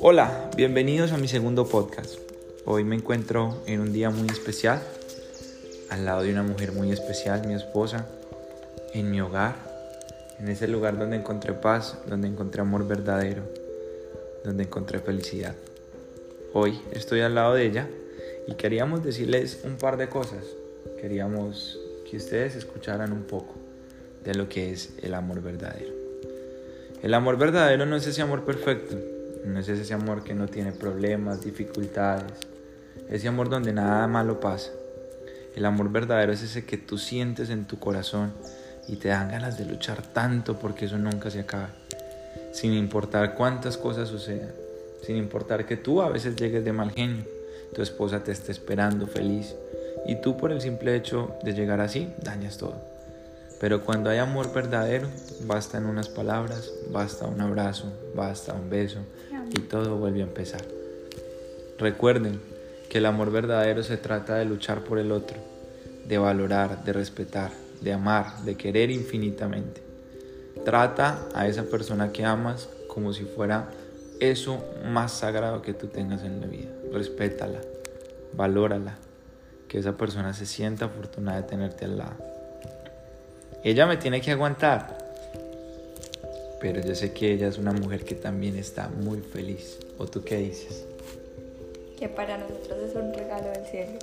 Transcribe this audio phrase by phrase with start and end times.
[0.00, 2.16] Hola, bienvenidos a mi segundo podcast.
[2.64, 4.82] Hoy me encuentro en un día muy especial,
[5.90, 8.08] al lado de una mujer muy especial, mi esposa,
[8.92, 9.54] en mi hogar,
[10.40, 13.42] en ese lugar donde encontré paz, donde encontré amor verdadero,
[14.44, 15.54] donde encontré felicidad.
[16.52, 17.88] Hoy estoy al lado de ella
[18.48, 20.44] y queríamos decirles un par de cosas.
[21.00, 21.78] Queríamos
[22.10, 23.53] que ustedes escucharan un poco
[24.24, 25.92] de lo que es el amor verdadero.
[27.02, 28.98] El amor verdadero no es ese amor perfecto,
[29.44, 32.32] no es ese amor que no tiene problemas, dificultades,
[33.10, 34.70] ese amor donde nada malo pasa.
[35.54, 38.32] El amor verdadero es ese que tú sientes en tu corazón
[38.88, 41.70] y te dan ganas de luchar tanto porque eso nunca se acaba.
[42.52, 44.52] Sin importar cuántas cosas sucedan,
[45.02, 47.24] sin importar que tú a veces llegues de mal genio,
[47.74, 49.54] tu esposa te esté esperando feliz
[50.06, 52.93] y tú por el simple hecho de llegar así dañas todo.
[53.60, 55.08] Pero cuando hay amor verdadero,
[55.46, 58.98] basta en unas palabras, basta un abrazo, basta un beso,
[59.50, 60.62] y todo vuelve a empezar.
[61.78, 62.40] Recuerden
[62.88, 65.36] que el amor verdadero se trata de luchar por el otro,
[66.06, 69.82] de valorar, de respetar, de amar, de querer infinitamente.
[70.64, 73.70] Trata a esa persona que amas como si fuera
[74.20, 76.70] eso más sagrado que tú tengas en la vida.
[76.92, 77.60] Respétala,
[78.34, 78.96] valórala,
[79.68, 82.33] que esa persona se sienta afortunada de tenerte al lado.
[83.64, 84.98] Ella me tiene que aguantar,
[86.60, 89.78] pero yo sé que ella es una mujer que también está muy feliz.
[89.96, 90.84] ¿O tú qué dices?
[91.98, 93.98] Que para nosotros es un regalo del cielo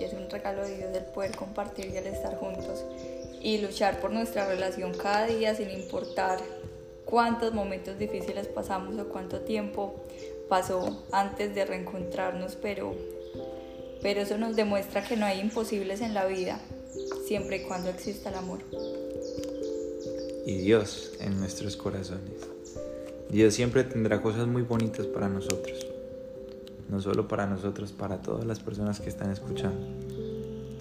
[0.00, 2.84] y es un regalo de Dios el poder compartir y el estar juntos
[3.40, 6.40] y luchar por nuestra relación cada día sin importar
[7.04, 9.94] cuántos momentos difíciles pasamos o cuánto tiempo
[10.48, 12.96] pasó antes de reencontrarnos, pero,
[14.02, 16.58] pero eso nos demuestra que no hay imposibles en la vida,
[17.32, 18.58] siempre y cuando exista el amor
[20.44, 22.34] y Dios en nuestros corazones.
[23.30, 25.86] Dios siempre tendrá cosas muy bonitas para nosotros.
[26.90, 29.80] No solo para nosotros, para todas las personas que están escuchando.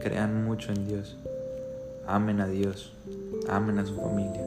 [0.00, 1.16] Crean mucho en Dios.
[2.06, 2.92] Amen a Dios.
[3.48, 4.42] Amen a su familia.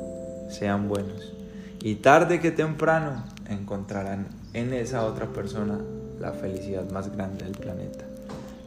[0.51, 1.33] Sean buenos.
[1.81, 5.79] Y tarde que temprano encontrarán en esa otra persona
[6.19, 8.05] la felicidad más grande del planeta.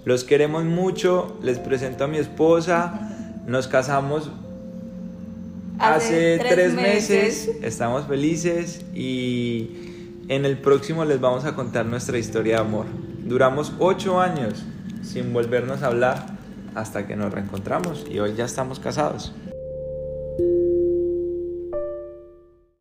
[0.04, 1.38] Los queremos mucho.
[1.44, 3.09] Les presento a mi esposa.
[3.46, 4.30] Nos casamos
[5.78, 7.50] hace, tres, meses.
[7.62, 12.86] Estamos felices y en el próximo les vamos a contar nuestra historia de amor.
[13.24, 14.64] Duramos ocho años
[15.02, 16.26] sin volvernos a hablar
[16.74, 19.32] hasta que nos reencontramos y hoy ya estamos casados.